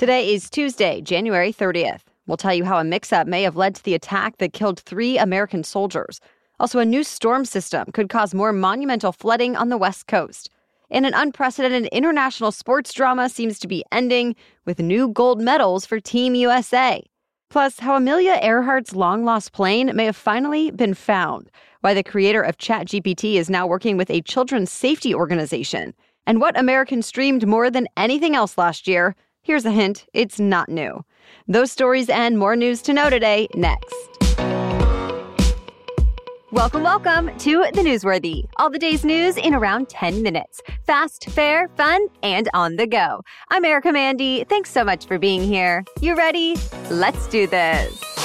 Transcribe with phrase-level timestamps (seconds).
[0.00, 2.00] Today is Tuesday, January 30th.
[2.26, 4.80] We'll tell you how a mix up may have led to the attack that killed
[4.80, 6.22] three American soldiers.
[6.58, 10.48] Also, a new storm system could cause more monumental flooding on the West Coast.
[10.90, 16.00] And an unprecedented international sports drama seems to be ending with new gold medals for
[16.00, 17.04] Team USA.
[17.50, 21.50] Plus, how Amelia Earhart's long lost plane may have finally been found,
[21.82, 25.92] why the creator of ChatGPT is now working with a children's safety organization,
[26.26, 30.68] and what Americans streamed more than anything else last year Here's a hint it's not
[30.68, 31.02] new.
[31.48, 33.94] Those stories and more news to know today next.
[36.52, 38.44] Welcome, welcome to the Newsworthy.
[38.58, 40.60] All the day's news in around 10 minutes.
[40.84, 43.22] Fast, fair, fun, and on the go.
[43.50, 44.44] I'm Erica Mandy.
[44.44, 45.84] Thanks so much for being here.
[46.02, 46.56] You ready?
[46.90, 48.19] Let's do this.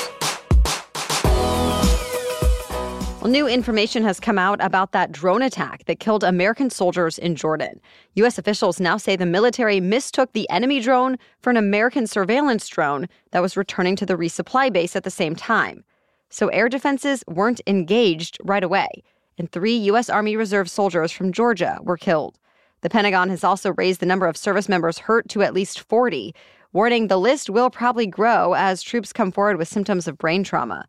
[3.26, 7.36] Well, new information has come out about that drone attack that killed American soldiers in
[7.36, 7.82] Jordan.
[8.14, 8.38] U.S.
[8.38, 13.42] officials now say the military mistook the enemy drone for an American surveillance drone that
[13.42, 15.84] was returning to the resupply base at the same time.
[16.30, 18.90] So air defenses weren't engaged right away,
[19.40, 20.08] and three U.S.
[20.08, 22.38] Army Reserve soldiers from Georgia were killed.
[22.82, 26.32] The Pentagon has also raised the number of service members hurt to at least 40,
[26.74, 30.86] warning the list will probably grow as troops come forward with symptoms of brain trauma.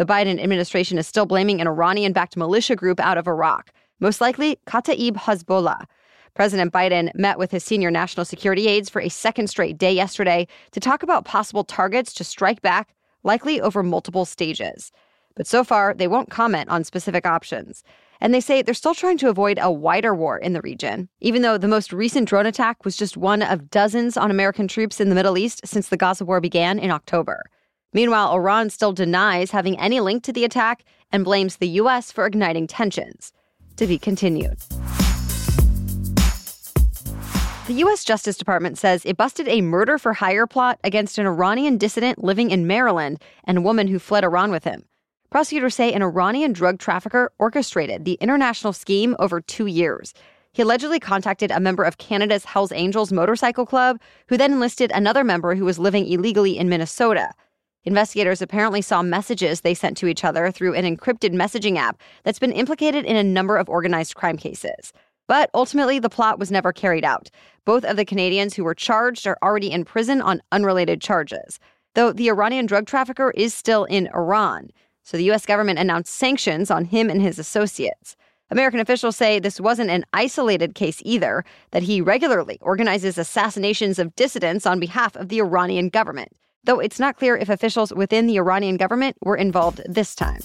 [0.00, 3.70] The Biden administration is still blaming an Iranian backed militia group out of Iraq,
[4.00, 5.84] most likely Kataib Hezbollah.
[6.32, 10.48] President Biden met with his senior national security aides for a second straight day yesterday
[10.70, 14.90] to talk about possible targets to strike back, likely over multiple stages.
[15.36, 17.84] But so far, they won't comment on specific options.
[18.22, 21.42] And they say they're still trying to avoid a wider war in the region, even
[21.42, 25.10] though the most recent drone attack was just one of dozens on American troops in
[25.10, 27.44] the Middle East since the Gaza war began in October.
[27.92, 32.12] Meanwhile, Iran still denies having any link to the attack and blames the U.S.
[32.12, 33.32] for igniting tensions.
[33.76, 34.58] To be continued.
[37.66, 38.04] The U.S.
[38.04, 42.50] Justice Department says it busted a murder for hire plot against an Iranian dissident living
[42.50, 44.84] in Maryland and a woman who fled Iran with him.
[45.30, 50.12] Prosecutors say an Iranian drug trafficker orchestrated the international scheme over two years.
[50.52, 55.22] He allegedly contacted a member of Canada's Hells Angels motorcycle club, who then enlisted another
[55.22, 57.30] member who was living illegally in Minnesota.
[57.84, 62.38] Investigators apparently saw messages they sent to each other through an encrypted messaging app that's
[62.38, 64.92] been implicated in a number of organized crime cases.
[65.26, 67.30] But ultimately, the plot was never carried out.
[67.64, 71.58] Both of the Canadians who were charged are already in prison on unrelated charges,
[71.94, 74.68] though the Iranian drug trafficker is still in Iran.
[75.02, 75.46] So the U.S.
[75.46, 78.14] government announced sanctions on him and his associates.
[78.50, 84.14] American officials say this wasn't an isolated case either, that he regularly organizes assassinations of
[84.16, 86.32] dissidents on behalf of the Iranian government
[86.64, 90.40] though it's not clear if officials within the Iranian government were involved this time.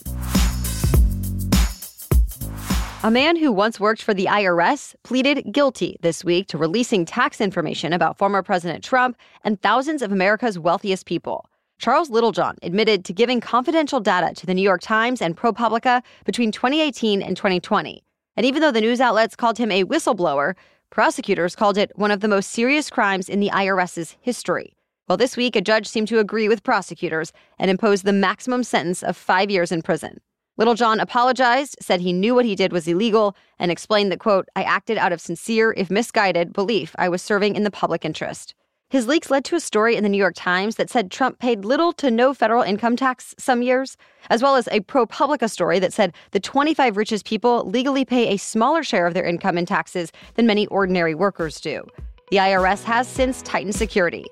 [3.03, 7.39] A man who once worked for the IRS pleaded guilty this week to releasing tax
[7.39, 11.47] information about former President Trump and thousands of America's wealthiest people.
[11.77, 16.51] Charles Littlejohn admitted to giving confidential data to the New York Times and ProPublica between
[16.51, 18.03] 2018 and 2020.
[18.37, 20.55] And even though the news outlets called him a whistleblower,
[20.89, 24.75] prosecutors called it one of the most serious crimes in the IRS's history.
[25.07, 29.03] Well, this week, a judge seemed to agree with prosecutors and imposed the maximum sentence
[29.03, 30.19] of five years in prison.
[30.57, 34.63] Littlejohn apologized, said he knew what he did was illegal, and explained that, quote, I
[34.63, 38.55] acted out of sincere, if misguided, belief I was serving in the public interest.
[38.89, 41.65] His leaks led to a story in the New York Times that said Trump paid
[41.65, 43.97] little to no federal income tax some years,
[44.31, 48.37] as well as a ProPublica story that said the 25 richest people legally pay a
[48.37, 51.83] smaller share of their income in taxes than many ordinary workers do.
[52.31, 54.25] The IRS has since tightened security.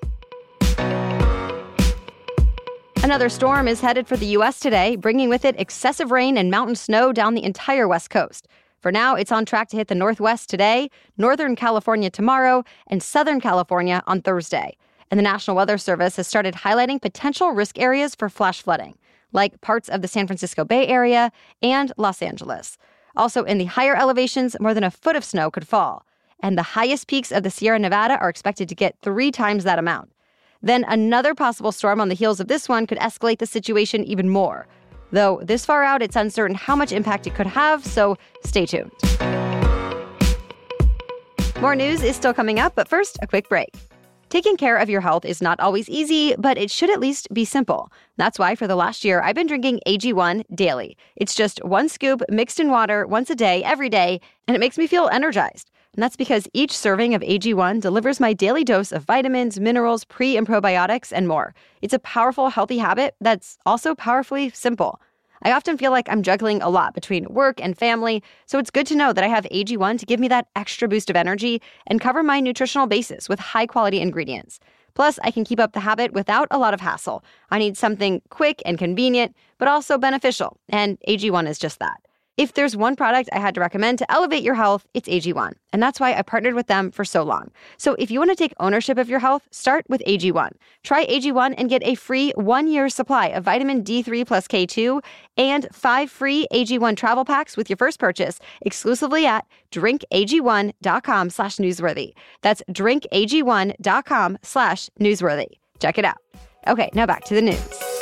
[3.04, 4.58] Another storm is headed for the U.S.
[4.58, 8.48] today, bringing with it excessive rain and mountain snow down the entire West Coast.
[8.80, 13.42] For now, it's on track to hit the Northwest today, Northern California tomorrow, and Southern
[13.42, 14.78] California on Thursday.
[15.10, 18.96] And the National Weather Service has started highlighting potential risk areas for flash flooding,
[19.32, 21.30] like parts of the San Francisco Bay Area
[21.60, 22.78] and Los Angeles.
[23.16, 26.06] Also, in the higher elevations, more than a foot of snow could fall.
[26.40, 29.78] And the highest peaks of the Sierra Nevada are expected to get three times that
[29.78, 30.13] amount.
[30.64, 34.30] Then another possible storm on the heels of this one could escalate the situation even
[34.30, 34.66] more.
[35.12, 38.90] Though this far out, it's uncertain how much impact it could have, so stay tuned.
[41.60, 43.68] More news is still coming up, but first, a quick break.
[44.30, 47.44] Taking care of your health is not always easy, but it should at least be
[47.44, 47.92] simple.
[48.16, 50.96] That's why for the last year, I've been drinking AG1 daily.
[51.16, 54.18] It's just one scoop mixed in water once a day, every day,
[54.48, 55.70] and it makes me feel energized.
[55.94, 60.36] And that's because each serving of AG1 delivers my daily dose of vitamins, minerals, pre
[60.36, 61.54] and probiotics, and more.
[61.82, 65.00] It's a powerful, healthy habit that's also powerfully simple.
[65.42, 68.86] I often feel like I'm juggling a lot between work and family, so it's good
[68.88, 72.00] to know that I have AG1 to give me that extra boost of energy and
[72.00, 74.58] cover my nutritional basis with high quality ingredients.
[74.94, 77.22] Plus, I can keep up the habit without a lot of hassle.
[77.50, 82.00] I need something quick and convenient, but also beneficial, and AG1 is just that.
[82.36, 85.52] If there's one product I had to recommend to elevate your health, it's AG1.
[85.72, 87.52] And that's why I partnered with them for so long.
[87.76, 90.50] So if you want to take ownership of your health, start with AG1.
[90.82, 95.00] Try AG1 and get a free one year supply of vitamin D3 plus K2
[95.36, 102.14] and five free AG1 travel packs with your first purchase exclusively at drinkag1.com slash newsworthy.
[102.42, 105.46] That's drinkag1.com slash newsworthy.
[105.78, 106.18] Check it out.
[106.66, 107.93] Okay, now back to the news.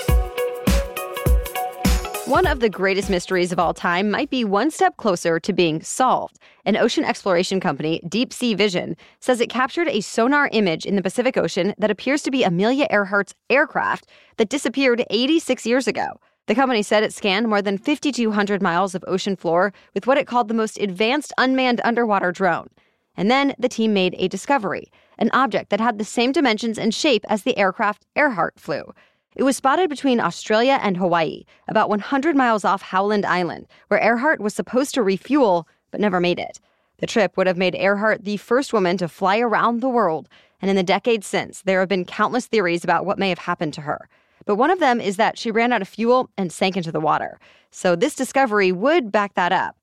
[2.33, 5.83] One of the greatest mysteries of all time might be one step closer to being
[5.83, 6.39] solved.
[6.65, 11.03] An ocean exploration company, Deep Sea Vision, says it captured a sonar image in the
[11.03, 14.09] Pacific Ocean that appears to be Amelia Earhart's aircraft
[14.39, 16.19] that disappeared 86 years ago.
[16.47, 20.27] The company said it scanned more than 5,200 miles of ocean floor with what it
[20.27, 22.69] called the most advanced unmanned underwater drone.
[23.15, 26.95] And then the team made a discovery an object that had the same dimensions and
[26.95, 28.93] shape as the aircraft Earhart flew.
[29.35, 34.41] It was spotted between Australia and Hawaii, about 100 miles off Howland Island, where Earhart
[34.41, 36.61] was supposed to refuel but never made it.
[36.99, 40.29] The trip would have made Earhart the first woman to fly around the world,
[40.61, 43.75] and in the decades since, there have been countless theories about what may have happened
[43.75, 44.09] to her.
[44.45, 47.01] But one of them is that she ran out of fuel and sank into the
[47.01, 47.41] water.
[47.71, 49.77] So this discovery would back that up.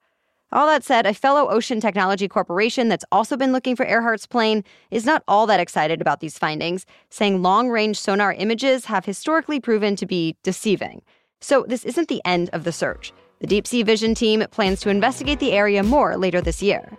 [0.51, 4.63] All that said, a fellow Ocean Technology Corporation that's also been looking for Earhart's plane
[4.89, 9.59] is not all that excited about these findings, saying long range sonar images have historically
[9.59, 11.03] proven to be deceiving.
[11.39, 13.13] So, this isn't the end of the search.
[13.41, 16.97] The Deep Sea Vision team plans to investigate the area more later this year.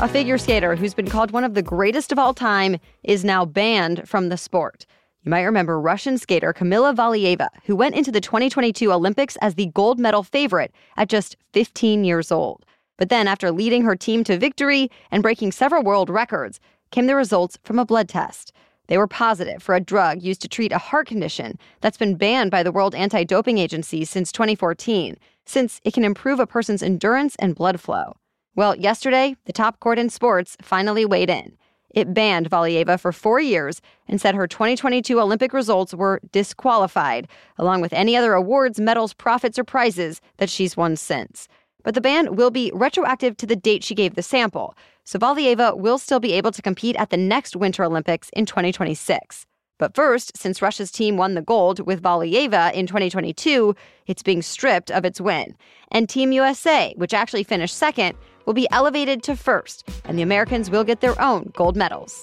[0.00, 3.44] A figure skater who's been called one of the greatest of all time is now
[3.44, 4.86] banned from the sport.
[5.24, 9.66] You might remember Russian skater Kamila Valieva, who went into the 2022 Olympics as the
[9.66, 12.66] gold medal favorite at just 15 years old.
[12.98, 16.58] But then, after leading her team to victory and breaking several world records,
[16.90, 18.52] came the results from a blood test.
[18.88, 22.50] They were positive for a drug used to treat a heart condition that's been banned
[22.50, 25.16] by the World Anti Doping Agency since 2014,
[25.46, 28.16] since it can improve a person's endurance and blood flow.
[28.56, 31.56] Well, yesterday, the top court in sports finally weighed in.
[31.92, 37.28] It banned Valieva for four years and said her 2022 Olympic results were disqualified,
[37.58, 41.48] along with any other awards, medals, profits, or prizes that she's won since.
[41.84, 44.74] But the ban will be retroactive to the date she gave the sample,
[45.04, 49.46] so Valieva will still be able to compete at the next Winter Olympics in 2026.
[49.78, 53.74] But first, since Russia's team won the gold with Valieva in 2022,
[54.06, 55.56] it's being stripped of its win.
[55.90, 58.16] And Team USA, which actually finished second,
[58.46, 62.20] will be elevated to first, and the Americans will get their own gold medals.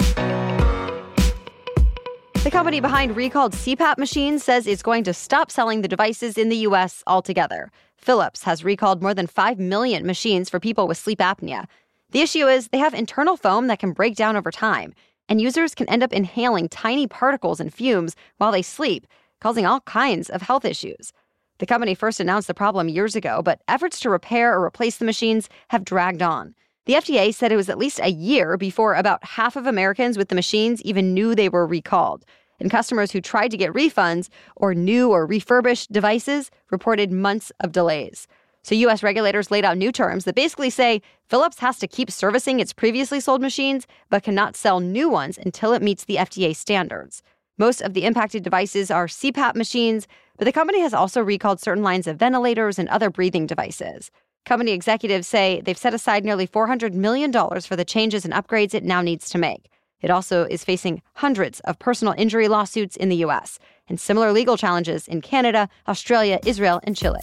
[2.43, 6.49] The company behind recalled CPAP machines says it's going to stop selling the devices in
[6.49, 7.03] the U.S.
[7.05, 7.69] altogether.
[7.97, 11.65] Philips has recalled more than 5 million machines for people with sleep apnea.
[12.11, 14.93] The issue is they have internal foam that can break down over time,
[15.27, 19.05] and users can end up inhaling tiny particles and fumes while they sleep,
[19.41, 21.11] causing all kinds of health issues.
[21.59, 25.05] The company first announced the problem years ago, but efforts to repair or replace the
[25.05, 26.55] machines have dragged on.
[26.85, 30.29] The FDA said it was at least a year before about half of Americans with
[30.29, 32.25] the machines even knew they were recalled.
[32.61, 37.73] And customers who tried to get refunds or new or refurbished devices reported months of
[37.73, 38.27] delays.
[38.63, 42.59] So, US regulators laid out new terms that basically say Philips has to keep servicing
[42.59, 47.21] its previously sold machines, but cannot sell new ones until it meets the FDA standards.
[47.57, 50.07] Most of the impacted devices are CPAP machines,
[50.39, 54.09] but the company has also recalled certain lines of ventilators and other breathing devices.
[54.45, 58.85] Company executives say they've set aside nearly $400 million for the changes and upgrades it
[58.85, 59.69] now needs to make.
[60.01, 64.55] It also is facing hundreds of personal injury lawsuits in the US and similar legal
[64.55, 67.19] challenges in Canada, Australia, Israel, and Chile.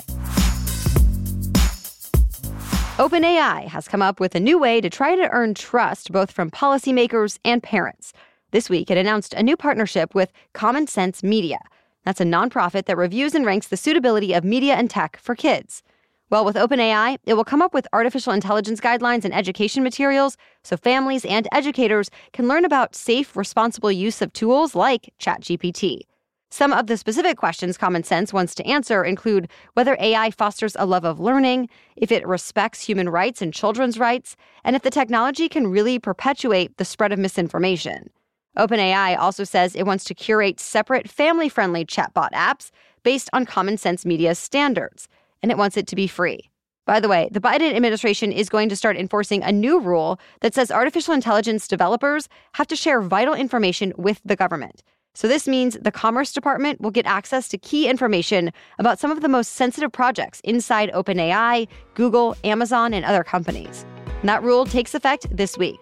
[2.98, 6.50] OpenAI has come up with a new way to try to earn trust both from
[6.50, 8.12] policymakers and parents.
[8.50, 11.60] This week, it announced a new partnership with Common Sense Media.
[12.06, 15.82] That's a nonprofit that reviews and ranks the suitability of media and tech for kids.
[16.30, 20.76] Well, with OpenAI, it will come up with artificial intelligence guidelines and education materials so
[20.76, 26.02] families and educators can learn about safe, responsible use of tools like ChatGPT.
[26.48, 30.86] Some of the specific questions Common Sense wants to answer include whether AI fosters a
[30.86, 35.48] love of learning, if it respects human rights and children's rights, and if the technology
[35.48, 38.10] can really perpetuate the spread of misinformation.
[38.56, 42.70] OpenAI also says it wants to curate separate family friendly chatbot apps
[43.02, 45.08] based on Common Sense Media's standards,
[45.42, 46.50] and it wants it to be free.
[46.86, 50.54] By the way, the Biden administration is going to start enforcing a new rule that
[50.54, 54.82] says artificial intelligence developers have to share vital information with the government.
[55.14, 59.22] So, this means the Commerce Department will get access to key information about some of
[59.22, 63.86] the most sensitive projects inside OpenAI, Google, Amazon, and other companies.
[64.20, 65.78] And that rule takes effect this week.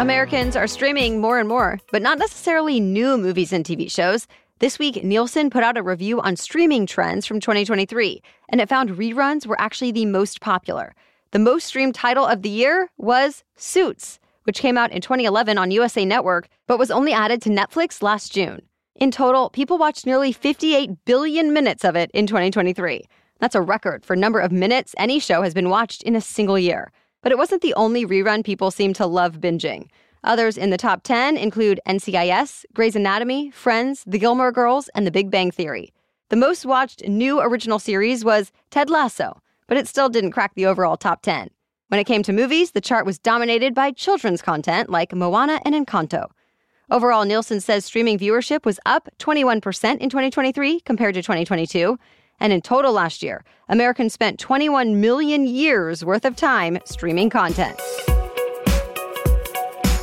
[0.00, 4.26] Americans are streaming more and more, but not necessarily new movies and TV shows.
[4.58, 8.90] This week, Nielsen put out a review on streaming trends from 2023, and it found
[8.90, 10.94] reruns were actually the most popular.
[11.30, 15.70] The most streamed title of the year was Suits which came out in 2011 on
[15.70, 18.62] USA Network, but was only added to Netflix last June.
[18.96, 23.04] In total, people watched nearly 58 billion minutes of it in 2023.
[23.38, 26.58] That's a record for number of minutes any show has been watched in a single
[26.58, 26.90] year.
[27.22, 29.88] But it wasn't the only rerun people seemed to love binging.
[30.24, 35.10] Others in the top 10 include NCIS, Grey's Anatomy, Friends, The Gilmore Girls, and The
[35.10, 35.92] Big Bang Theory.
[36.28, 40.66] The most watched new original series was Ted Lasso, but it still didn't crack the
[40.66, 41.50] overall top 10.
[41.88, 45.74] When it came to movies, the chart was dominated by children's content like Moana and
[45.74, 46.30] Encanto.
[46.90, 49.56] Overall, Nielsen says streaming viewership was up 21%
[49.98, 51.98] in 2023 compared to 2022.
[52.40, 57.78] And in total last year, Americans spent 21 million years worth of time streaming content.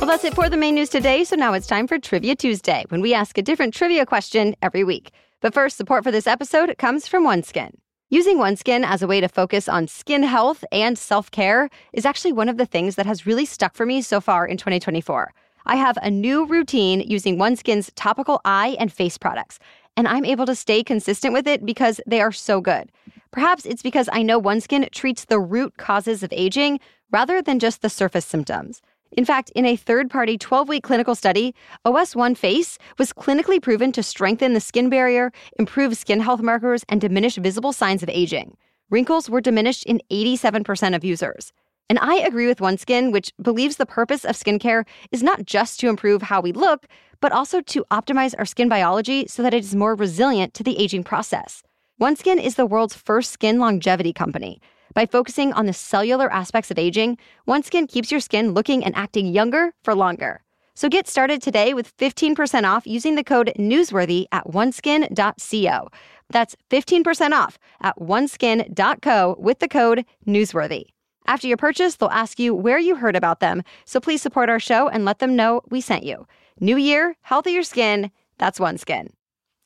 [0.00, 1.24] Well, that's it for the main news today.
[1.24, 4.84] So now it's time for Trivia Tuesday, when we ask a different trivia question every
[4.84, 5.10] week.
[5.40, 7.72] But first, support for this episode comes from OneSkin.
[8.10, 12.32] Using OneSkin as a way to focus on skin health and self care is actually
[12.32, 15.34] one of the things that has really stuck for me so far in 2024.
[15.66, 19.58] I have a new routine using OneSkin's topical eye and face products,
[19.98, 22.92] and I'm able to stay consistent with it because they are so good.
[23.32, 26.78] Perhaps it's because I know OneSkin treats the root causes of aging
[27.10, 28.80] rather than just the surface symptoms.
[29.10, 31.52] In fact, in a third party 12 week clinical study,
[31.84, 37.00] OS1 Face was clinically proven to strengthen the skin barrier, improve skin health markers, and
[37.00, 38.56] diminish visible signs of aging.
[38.90, 41.52] Wrinkles were diminished in 87% of users.
[41.88, 45.88] And I agree with OneSkin, which believes the purpose of skincare is not just to
[45.88, 46.86] improve how we look,
[47.20, 50.78] but also to optimize our skin biology so that it is more resilient to the
[50.78, 51.62] aging process.
[52.00, 54.60] OneSkin is the world's first skin longevity company
[54.98, 59.28] by focusing on the cellular aspects of aging, OneSkin keeps your skin looking and acting
[59.28, 60.42] younger for longer.
[60.74, 65.88] So get started today with 15% off using the code newsworthy at oneskin.co.
[66.30, 70.86] That's 15% off at oneskin.co with the code newsworthy.
[71.28, 74.58] After your purchase, they'll ask you where you heard about them, so please support our
[74.58, 76.26] show and let them know we sent you.
[76.58, 79.10] New year, healthier skin, that's OneSkin.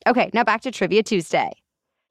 [0.05, 1.51] Okay, now back to Trivia Tuesday.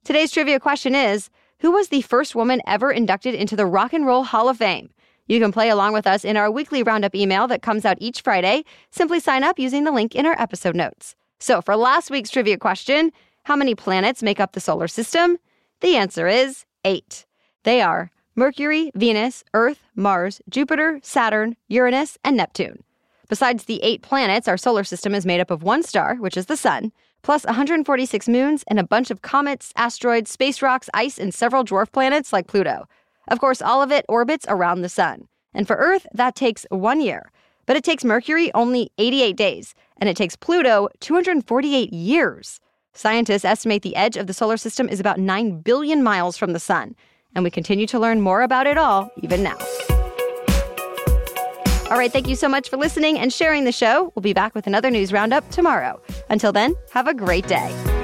[0.04, 1.28] Today's trivia question is
[1.58, 4.88] who was the first woman ever inducted into the Rock and Roll Hall of Fame?
[5.26, 8.22] You can play along with us in our weekly roundup email that comes out each
[8.22, 8.64] Friday.
[8.90, 11.14] Simply sign up using the link in our episode notes.
[11.40, 15.36] So, for last week's trivia question, how many planets make up the solar system?
[15.82, 17.26] The answer is eight.
[17.64, 22.82] They are Mercury, Venus, Earth, Mars, Jupiter, Saturn, Uranus, and Neptune.
[23.28, 26.46] Besides the eight planets, our solar system is made up of one star, which is
[26.46, 31.34] the Sun, plus 146 moons and a bunch of comets, asteroids, space rocks, ice, and
[31.34, 32.88] several dwarf planets like Pluto.
[33.28, 35.28] Of course, all of it orbits around the sun.
[35.54, 37.30] And for Earth, that takes one year.
[37.66, 42.60] But it takes Mercury only 88 days, and it takes Pluto 248 years.
[42.94, 46.60] Scientists estimate the edge of the solar system is about 9 billion miles from the
[46.60, 46.96] sun,
[47.34, 49.58] and we continue to learn more about it all even now.
[51.90, 54.12] All right, thank you so much for listening and sharing the show.
[54.14, 56.00] We'll be back with another news roundup tomorrow.
[56.30, 58.01] Until then, have a great day.